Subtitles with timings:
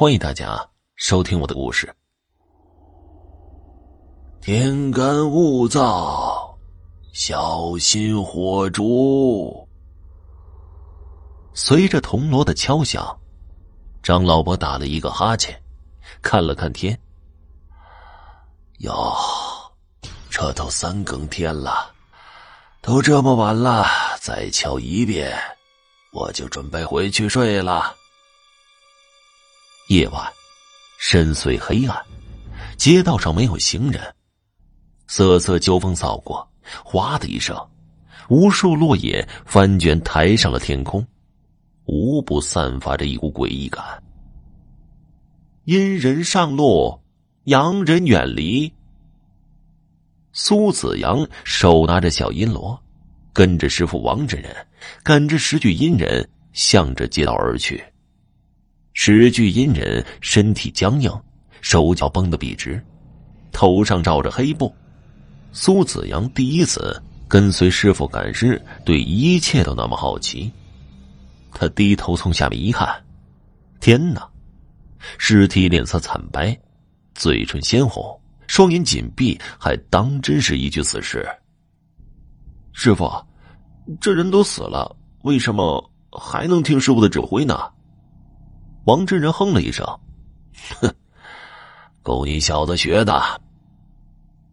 [0.00, 0.64] 欢迎大家
[0.94, 1.92] 收听我的故事。
[4.40, 6.54] 天干物燥，
[7.12, 9.68] 小心火烛。
[11.52, 13.18] 随着铜锣的敲响，
[14.00, 15.60] 张老伯打了一个哈欠，
[16.22, 16.96] 看了看天。
[18.78, 19.16] 哟，
[20.30, 21.92] 这都三更天了，
[22.80, 23.84] 都这么晚了，
[24.20, 25.36] 再敲一遍，
[26.12, 27.96] 我就准备回去睡了。
[29.88, 30.22] 夜晚
[30.98, 31.96] 深邃黑暗，
[32.76, 34.14] 街道上没有行人。
[35.06, 36.46] 瑟瑟秋风扫过，
[36.84, 37.56] 哗的一声，
[38.28, 41.06] 无数落叶翻卷，抬上了天空，
[41.86, 43.82] 无不散发着一股诡异感。
[45.64, 47.00] 阴人上路，
[47.44, 48.70] 阳人远离。
[50.34, 52.78] 苏子阳手拿着小阴锣，
[53.32, 54.54] 跟着师傅王真人，
[55.02, 57.82] 赶着十具阴人，向着街道而去。
[59.00, 61.08] 十具阴人身体僵硬，
[61.60, 62.84] 手脚绷得笔直，
[63.52, 64.74] 头上罩着黑布。
[65.52, 70.50] 苏子阳第一次跟随师傅赶尸，对一切都那么好奇。
[71.52, 72.88] 他低头从下面一看，
[73.78, 74.28] 天哪！
[75.16, 76.58] 尸体脸色惨白，
[77.14, 81.24] 嘴唇鲜红，双眼紧闭，还当真是一具死尸。
[82.72, 83.08] 师傅，
[84.00, 87.56] 这人都死了，为什么还能听师傅的指挥呢？
[88.88, 89.86] 王真人哼了一声
[90.80, 90.90] ：“哼，
[92.02, 93.22] 够你小子学的。”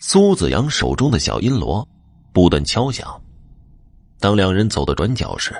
[0.00, 1.86] 苏子阳手中的小阴锣
[2.32, 3.08] 不断敲响。
[4.18, 5.54] 当两人走到转角时，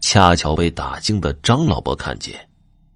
[0.00, 2.34] 恰巧被打惊的张老伯看见，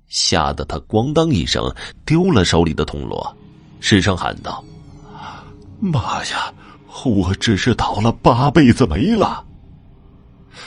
[0.09, 1.73] 吓得他咣当一声
[2.05, 3.37] 丢了手里的铜锣，
[3.79, 4.65] 失声喊道
[5.79, 6.53] ：“妈呀！
[7.05, 9.45] 我只是倒了八辈子霉了！”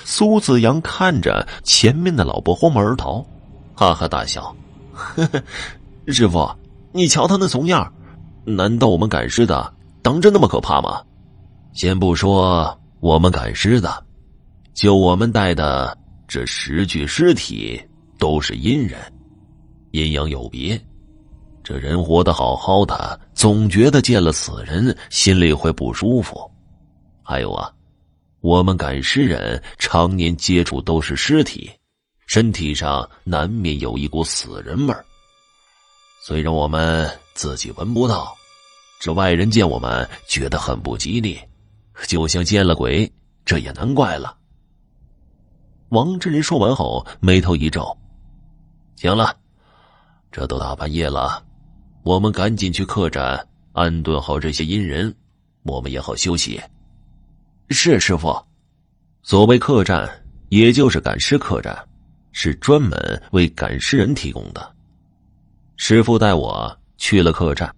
[0.06, 3.26] 苏子阳看着前面的老伯慌忙而逃。
[3.80, 4.54] 哈哈大笑，
[4.92, 5.42] 呵呵，
[6.08, 6.54] 师傅，
[6.92, 7.94] 你瞧他那怂样，
[8.44, 11.02] 难道我们赶尸的当真那么可怕吗？
[11.72, 14.06] 先不说我们赶尸的，
[14.74, 15.98] 就我们带的
[16.28, 17.82] 这十具尸体
[18.18, 19.00] 都是阴人，
[19.92, 20.78] 阴阳有别，
[21.64, 26.52] 这人活得好好的，总觉得见了死人心里会不舒服。
[27.24, 27.72] 还有啊，
[28.42, 31.72] 我们赶尸人常年接触都是尸体。
[32.30, 35.04] 身体上难免有一股死人味儿，
[36.22, 38.38] 虽然我们自己闻不到，
[39.02, 41.40] 这外人见我们觉得很不吉利，
[42.06, 43.12] 就像见了鬼。
[43.46, 44.38] 这也难怪了。
[45.90, 47.98] 王真人说完后，眉头一皱
[48.96, 49.36] ：“行了，
[50.32, 51.44] 这都大半夜了，
[52.04, 55.12] 我们赶紧去客栈安顿好这些阴人，
[55.64, 56.62] 我们也好休息。”
[57.72, 58.40] 是师傅。
[59.24, 60.08] 所谓客栈，
[60.50, 61.89] 也就是赶尸客栈。
[62.32, 64.76] 是专门为赶尸人提供的。
[65.78, 67.74] 师傅带我去了客栈，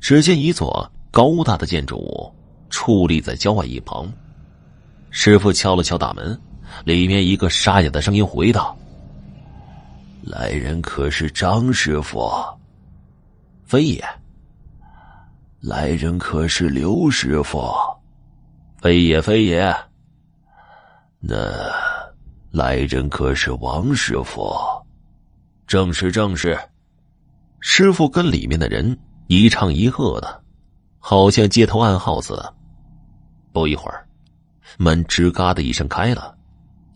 [0.00, 2.34] 只见一座高大的建筑物
[2.70, 4.10] 矗立在郊外一旁。
[5.10, 6.40] 师傅敲了敲大门，
[6.84, 8.76] 里面一个沙哑的声音回道
[10.24, 12.30] ：“来人可是张师傅？
[13.64, 14.04] 非也。
[15.60, 17.62] 来人可是刘师傅？
[18.80, 19.74] 非也，非也。
[21.20, 21.36] 那……”
[22.52, 24.54] 来人可是王师傅？
[25.66, 26.58] 正是，正是。
[27.60, 30.42] 师傅跟里面的人一唱一和的，
[30.98, 32.54] 好像街头暗号似的。
[33.54, 34.06] 不一会儿，
[34.76, 36.36] 门吱嘎的一声开了，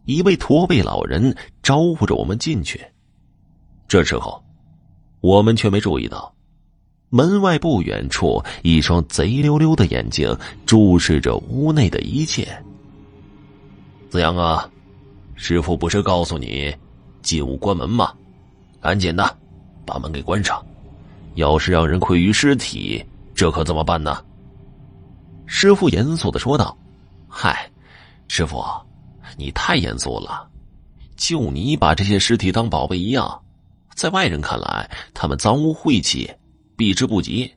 [0.05, 2.79] 一位驼背老人招呼着我们进去。
[3.89, 4.45] 这时候，
[5.23, 6.31] 我们却没注意到，
[7.09, 12.47] 门外不远处一双贼溜溜的眼睛注视着屋内的一切。
[14.11, 14.71] 子阳啊！
[15.37, 16.75] 师傅不是告诉你，
[17.23, 18.13] 进屋关门吗？
[18.81, 19.39] 赶紧的，
[19.85, 20.65] 把门给关上。
[21.35, 23.05] 要是让人窥于尸体，
[23.35, 24.25] 这可怎么办呢？
[25.45, 26.77] 师傅严肃的说道
[27.29, 27.71] ：“嗨，
[28.27, 28.65] 师傅，
[29.37, 30.49] 你太严肃了。
[31.17, 33.43] 就你把这些尸体当宝贝一样，
[33.95, 36.31] 在外人看来，他们脏污晦气，
[36.77, 37.53] 避之不及，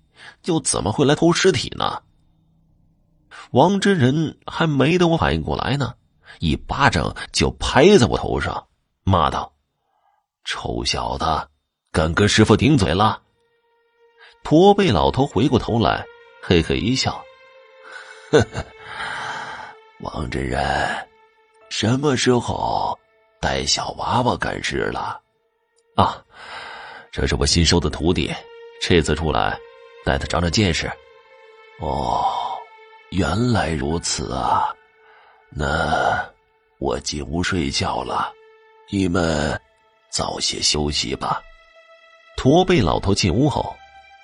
[0.45, 2.01] 又怎么会来偷尸体呢？”
[3.51, 5.93] 王真人还没等我反应过来呢。
[6.39, 8.67] 一巴掌就拍在我头上，
[9.03, 9.53] 骂道
[10.45, 11.25] ：“臭小子，
[11.91, 13.21] 敢跟师傅顶嘴了！”
[14.43, 16.05] 驼背老头回过头来，
[16.41, 17.21] 嘿嘿一笑
[18.31, 18.65] ：“呵呵，
[19.99, 21.07] 王真人，
[21.69, 22.97] 什么时候
[23.41, 25.21] 带小娃娃赶尸了？
[25.95, 26.23] 啊，
[27.11, 28.33] 这是我新收的徒弟，
[28.81, 29.59] 这次出来
[30.05, 30.89] 带他长长见识。
[31.81, 32.25] 哦，
[33.11, 34.73] 原来如此啊。”
[35.51, 36.28] 那
[36.79, 38.31] 我进屋睡觉了，
[38.89, 39.59] 你们
[40.09, 41.41] 早些休息吧。
[42.37, 43.75] 驼背老头进屋后，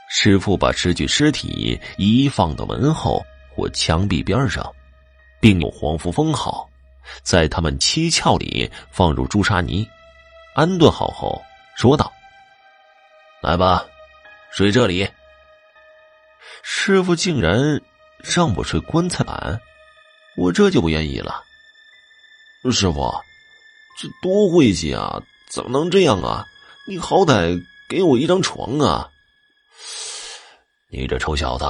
[0.09, 3.21] 师傅把尸具尸体一一放到门后
[3.53, 4.73] 或墙壁边上，
[5.41, 6.69] 并用黄符封好，
[7.23, 9.85] 在他们七窍里放入朱砂泥，
[10.55, 11.43] 安顿好后，
[11.75, 12.09] 说道
[13.43, 13.85] ：“来吧，
[14.49, 15.05] 睡这里。”
[16.63, 17.81] 师傅竟然
[18.23, 19.59] 让我睡棺材板，
[20.37, 21.43] 我这就不愿意了。
[22.71, 23.13] 师傅，
[23.97, 25.21] 这多晦气啊！
[25.49, 26.45] 怎么能这样啊？
[26.87, 29.09] 你好歹给我一张床啊！
[30.89, 31.65] 你这臭小子，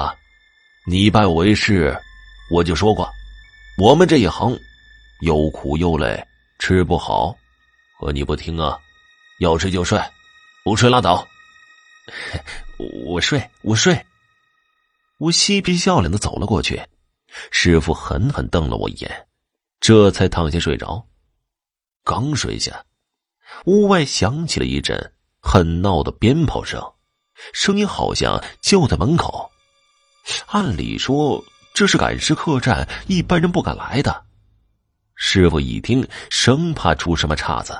[0.86, 1.98] 你拜我为师，
[2.50, 3.12] 我就说过，
[3.78, 4.58] 我们这一行
[5.22, 6.26] 又苦又累，
[6.60, 7.36] 吃不好，
[8.00, 8.80] 可你不听啊！
[9.40, 10.02] 要睡就睡，
[10.64, 11.28] 不睡拉倒。
[13.06, 14.06] 我睡，我睡。
[15.18, 16.82] 我嬉皮笑脸的走了过去，
[17.52, 19.28] 师傅狠狠瞪了我一眼，
[19.80, 21.06] 这才躺下睡着。
[22.04, 22.84] 刚睡下，
[23.66, 26.82] 屋外响起了一阵很闹的鞭炮声，
[27.54, 29.50] 声音好像就在门口。
[30.48, 31.44] 按理说
[31.74, 34.26] 这是赶尸客栈，一般人不敢来的。
[35.16, 37.74] 师傅一听，生怕出什么岔子，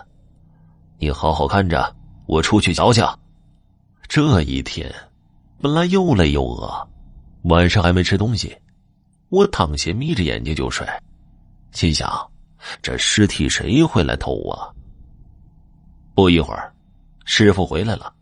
[1.00, 1.96] 你好好看着，
[2.28, 3.20] 我出去瞧瞧。
[4.08, 4.94] 这一天
[5.62, 6.90] 本来又累又饿。
[7.46, 8.58] 晚上还没吃东西，
[9.30, 10.88] 我躺下眯着眼睛就睡，
[11.76, 12.10] 心想：
[12.82, 14.72] 这尸体谁会来偷啊？
[16.16, 16.74] 不一会儿，
[17.26, 18.14] 师傅回来了，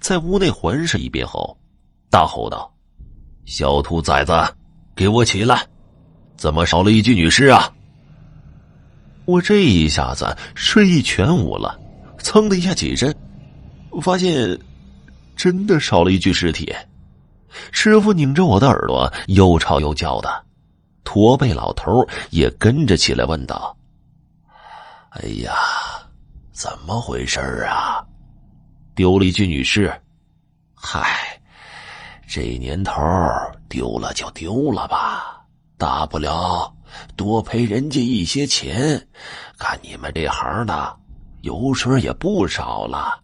[0.00, 1.56] 在屋内环视一遍后，
[2.10, 2.74] 大吼道
[3.46, 4.32] ：“小兔崽子，
[4.96, 5.64] 给我起来！
[6.36, 7.72] 怎么少了一具女尸啊？”
[9.26, 11.78] 我这一下子睡意全无了，
[12.18, 13.14] 噌的一下起身，
[14.02, 14.58] 发现
[15.36, 16.74] 真的少了一具尸体。
[17.70, 20.44] 师傅拧着我的耳朵，又吵又叫的。
[21.04, 23.76] 驼背老头也跟着起来问道
[25.10, 25.52] ：“哎呀，
[26.52, 28.04] 怎么回事啊？
[28.94, 29.92] 丢了一具女尸。
[30.74, 31.40] 嗨，
[32.26, 32.92] 这年头
[33.68, 35.44] 丢了就丢了吧，
[35.76, 36.74] 大不了
[37.16, 39.08] 多赔人家一些钱。
[39.58, 40.96] 干你们这行的，
[41.42, 43.20] 油水也不少了。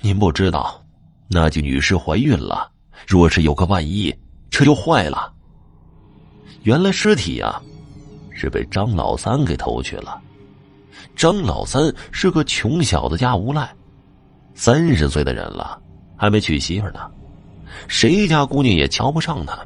[0.00, 0.82] 您不知道，
[1.28, 2.70] 那具女尸怀孕了。”
[3.06, 4.14] 若是有个万一，
[4.48, 5.33] 这就坏了。
[6.64, 7.60] 原来尸体呀，
[8.30, 10.20] 是被张老三给偷去了。
[11.14, 13.70] 张老三是个穷小子家无赖，
[14.54, 15.78] 三十岁的人了，
[16.16, 17.00] 还没娶媳妇呢，
[17.86, 19.58] 谁家姑娘也瞧不上他。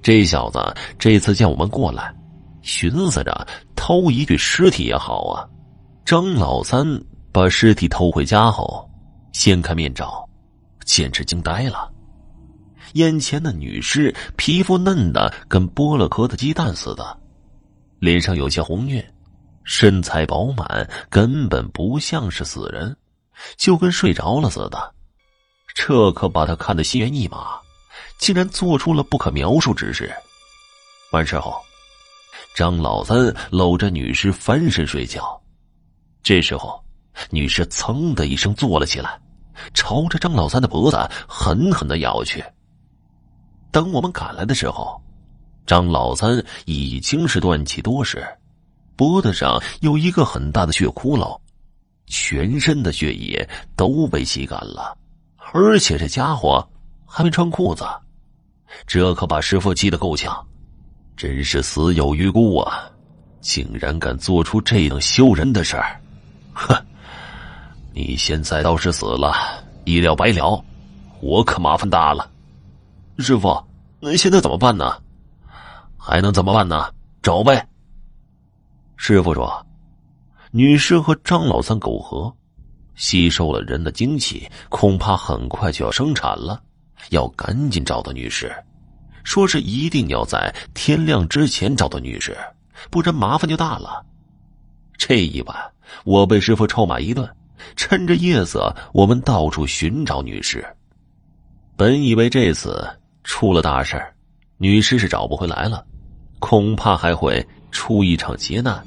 [0.00, 0.58] 这小子
[0.98, 2.14] 这次见我们过来，
[2.62, 5.44] 寻思着偷一具尸体也好啊。
[6.04, 6.86] 张老三
[7.32, 8.88] 把尸体偷回家后，
[9.32, 10.24] 掀开面罩，
[10.84, 11.91] 简直惊呆了。
[12.94, 17.18] 眼前的女尸皮肤嫩的跟剥了壳的鸡蛋似的，
[17.98, 19.04] 脸上有些红晕，
[19.64, 22.96] 身材饱满，根本不像是死人，
[23.56, 24.94] 就跟睡着了似的。
[25.74, 27.58] 这可把他看得心猿意马，
[28.18, 30.12] 竟然做出了不可描述之事。
[31.12, 31.54] 完事后，
[32.54, 35.40] 张老三搂着女尸翻身睡觉。
[36.22, 36.82] 这时候，
[37.30, 39.18] 女尸噌的一声坐了起来，
[39.72, 42.44] 朝着张老三的脖子狠狠的咬去。
[43.72, 45.00] 等我们赶来的时候，
[45.66, 48.22] 张老三已经是断气多时，
[48.94, 51.40] 脖子上有一个很大的血窟窿，
[52.06, 54.96] 全身的血液都被吸干了，
[55.54, 56.68] 而且这家伙
[57.06, 57.84] 还没穿裤子，
[58.86, 60.46] 这可把师傅气得够呛，
[61.16, 62.90] 真是死有余辜啊！
[63.40, 66.00] 竟然敢做出这等羞人的事儿，
[66.52, 66.76] 哼！
[67.94, 69.34] 你现在倒是死了，
[69.84, 70.62] 一了百了，
[71.20, 72.30] 我可麻烦大了。
[73.18, 73.62] 师傅，
[74.00, 74.96] 那现在怎么办呢？
[75.96, 76.92] 还能怎么办呢？
[77.22, 77.66] 找呗。
[78.96, 79.64] 师傅说
[80.50, 82.34] ：“女尸和张老三苟合，
[82.94, 86.60] 吸收了人的精气，恐怕很快就要生产了，
[87.10, 88.52] 要赶紧找到女尸。
[89.22, 92.36] 说是一定要在天亮之前找到女尸，
[92.90, 94.04] 不然麻烦就大了。”
[94.98, 95.56] 这一晚，
[96.04, 97.28] 我被师傅臭骂一顿。
[97.76, 100.66] 趁着夜色，我们到处寻找女尸。
[101.76, 102.88] 本以为这次……
[103.24, 104.02] 出了大事
[104.58, 105.84] 女尸是找不回来了，
[106.38, 108.82] 恐怕还会出一场劫难。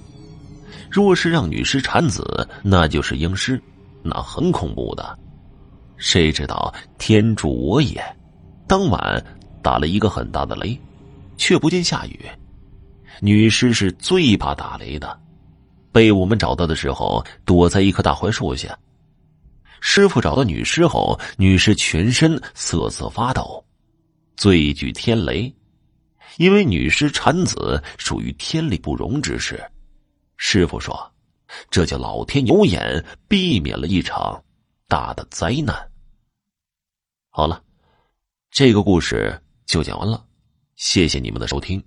[0.89, 3.61] 若是让女尸产子，那就是婴尸，
[4.01, 5.17] 那很恐怖的。
[5.97, 8.01] 谁知道天助我也，
[8.67, 9.23] 当晚
[9.61, 10.79] 打了一个很大的雷，
[11.35, 12.19] 却不见下雨。
[13.19, 15.19] 女尸是最怕打雷的，
[15.91, 18.77] 被我们找到的时候，躲在一棵大槐树下。
[19.81, 23.64] 师傅找到女尸后，女尸全身瑟瑟发抖。
[24.35, 25.53] 最具天雷，
[26.37, 29.63] 因为女尸产子属于天理不容之事。
[30.37, 31.13] 师傅说，
[31.69, 34.43] 这叫老天有眼，避免了一场
[34.87, 35.75] 大的灾难。
[37.29, 37.63] 好了，
[38.51, 40.25] 这个故事就讲完了，
[40.75, 41.83] 谢谢你们的收听。